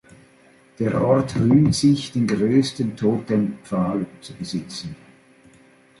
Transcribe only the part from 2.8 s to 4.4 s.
Totempfahl zu